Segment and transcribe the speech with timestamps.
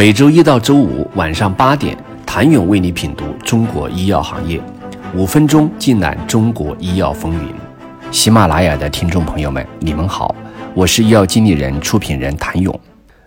[0.00, 4.58] 每周一到周五晚上八点，谭勇为你品读中国医药行业，
[5.14, 7.54] 五分钟尽览中国医药风云。
[8.10, 10.34] 喜马拉雅的听众朋友们，你们好，
[10.74, 12.80] 我是医药经理人、出品人谭勇。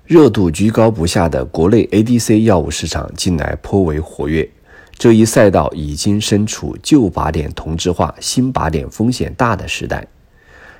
[0.07, 4.49] 热度居高不下的国内 ADC 药物市场近来颇为活跃，
[4.97, 10.03] 这一赛道已经身处旧靶点同质化、新靶点风险大的时代。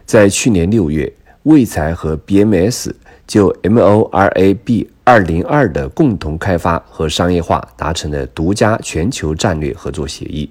[0.08, 1.14] 在去年六月，
[1.44, 2.92] 卫材和 BMS
[3.26, 10.50] 就 MORAB 二零二的共同开发和商业化达成了独家全球战略合作协议，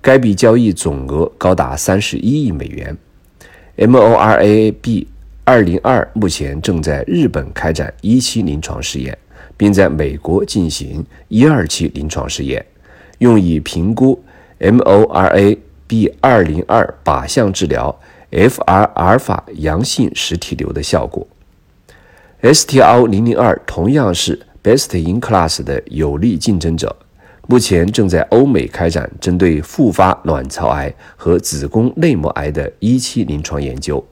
[0.00, 2.96] 该笔交易总额高达三十一亿美元。
[3.76, 5.06] MORAB
[5.44, 9.16] 二零二目前正在日本开展一期临床试验，
[9.56, 12.64] 并在美国进行一二期临床试验，
[13.18, 14.22] 用以评估
[14.60, 17.98] MORAB 二零二靶向治疗
[18.30, 21.26] FR 阿尔法阳性实体瘤的效果。
[22.42, 26.96] STR 零零二同样是 Best in Class 的有力竞争者，
[27.46, 34.04] 目前正在欧美开展针对复发卵巢癌和子宫内膜癌的一期临床研究。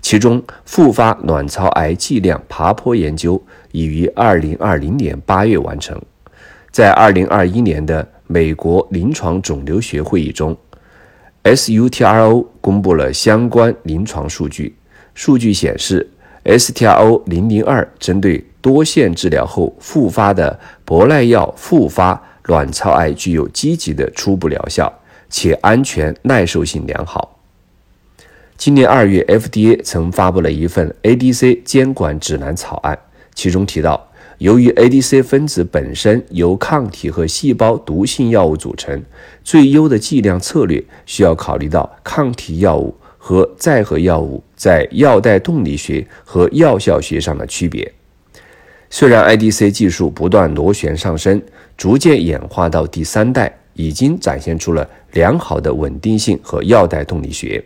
[0.00, 6.00] 其中，复发卵巢癌剂量爬坡研究已于二零二零年八月完成。
[6.70, 10.56] 在二零二一年的美国临床肿瘤学会议中
[11.42, 14.76] ，SUTRO 公布了相关临床数据，
[15.14, 16.08] 数据显示。
[16.46, 24.92] STRO 零零二针对多线治疗后复发的博赖药复发卵巢癌具有积极的初步疗效，
[25.28, 27.40] 且安全耐受性良好。
[28.56, 32.96] 今年二月，FDA 曾发布了一份 ADC 监管指南草案，
[33.34, 34.08] 其中提到，
[34.38, 39.02] 由于 ADC 分子本身由抗体和细胞毒性药物组成，
[39.42, 42.94] 最优的剂量策略需要考虑到抗体药物。
[43.26, 47.92] 和载荷药物在药代动力学和药效学上的区别。
[48.88, 51.42] 虽然 IDC 技术不断螺旋上升，
[51.76, 57.64] 逐渐演化到第三代，已经展现出了良好的稳定性和药代动力学，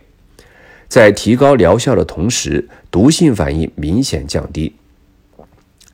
[0.87, 4.73] 在提高疗效的同时，毒性反应明显降低。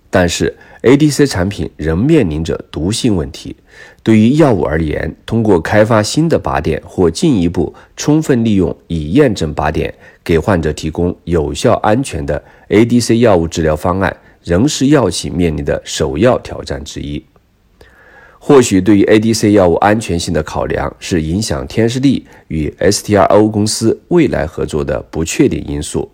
[0.09, 3.55] 但是，ADC 产品仍面临着毒性问题。
[4.01, 17.23] 对于药物而言，通过开发新的靶点或进一步充分利用已验证靶点，给患者提供有效安全的 ADC 药物治疗方案，仍是药企面临的首要挑战之一。
[18.39, 26.09] 或许，对于 ADC 药物安全性的考量，是影响天士力与 STRO 公司未来合作的不确定因素。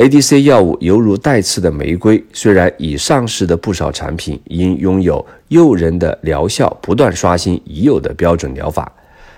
[0.00, 8.90] ADC 药物犹如带刺的玫瑰，虽然已上市的不少产品因拥有诱人的疗效，不断刷新已有的标准疗法，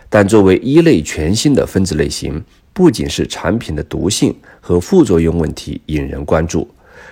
[0.09, 2.41] 但作为一类全新的分子类型，
[2.73, 6.69] 不仅是产品的毒性和副作用问题引人关注，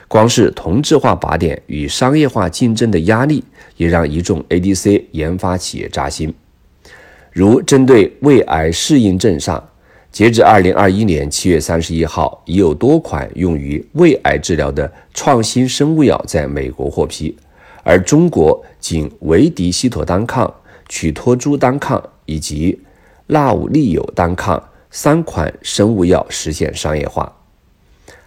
[0.07, 3.43] 光是同质化靶点与商业化竞争的压力，
[3.77, 6.33] 也让一众 ADC 研发企业扎心。
[7.33, 9.70] 如针对胃癌适应症上。
[10.13, 17.37] 截至二零二一年七月三十一号，已有多款用于胃癌治疗的创新生物药在美国获批，
[17.85, 20.53] 而中国仅维迪西妥单抗、
[20.89, 22.77] 曲托珠单抗以及
[23.29, 24.61] 纳武利友单抗
[24.91, 27.33] 三款生物药实现商业化，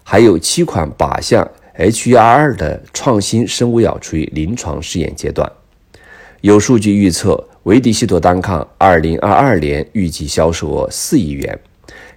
[0.04, 1.46] 还有七款靶向
[1.78, 5.52] HER2 的创新生物药处于临床试验阶段。
[6.40, 11.60] 有数据预测，维迪西妥单抗二零二二年预计销售额四亿元。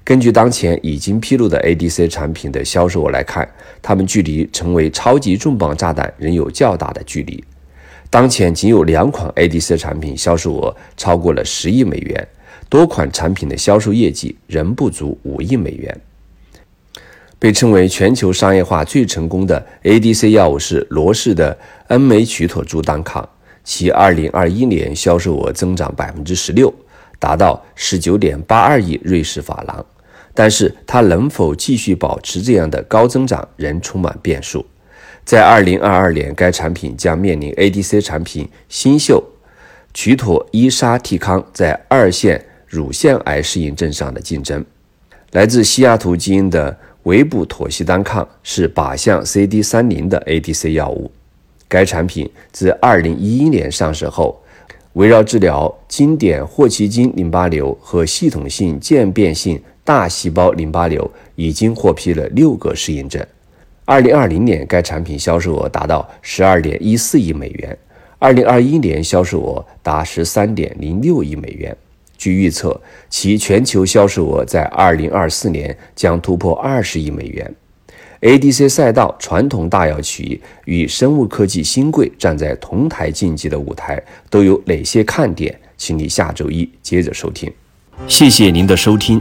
[0.07, 3.49] 根据当前已经披露的 ADC 产品的销售额来看，
[3.83, 7.43] 它们距离成为超级重磅炸弹仍有较大的距离。
[8.09, 12.29] 当前仅有两款 ADC 产品销售额超过了十亿美元，
[12.69, 16.01] 多款产品的销售业绩仍不足五亿美元。
[17.41, 21.59] 被称为全球商业化最成功的 ADC 药物是罗氏的
[21.89, 23.29] 恩美曲妥珠单抗，
[23.65, 26.73] 其2021年销售额增长百分之十六，
[27.19, 29.85] 达到十九点八二亿瑞士法郎。
[30.37, 34.65] 但是它能否继续保持这样的高增长，仍充满变数。
[35.25, 39.25] 在二零二二年，该产品将面临 ADC 产品新秀
[39.95, 44.63] 曲妥伊沙替康在二线乳腺癌适应症上的竞争。
[45.33, 51.11] 来自西雅图基因的维布妥昔单抗是靶向 CD 三零的 ADC 药物。
[51.67, 54.41] 该产品自二零一一年上市后，
[54.93, 59.61] 围绕治疗经典霍奇金淋巴瘤和系统性渐变性。
[59.87, 63.25] 大细胞淋巴瘤已经获批了六个适应症。
[63.85, 67.79] 二零二零年，该产品销售额达到十二点一四亿美元，
[68.19, 71.75] 二零二一年销售额达十三点零六亿美元。
[72.19, 72.79] 据预测，
[73.09, 77.55] 其全球销售额在二零二四年将突破二十亿美元。
[78.23, 85.57] ADC 赛道传统大药企与生物科技新贵站在同台竞技的舞台都有哪些看点？
[85.77, 87.53] 请你下周一接着收听。
[88.09, 89.21] 谢谢您的收听。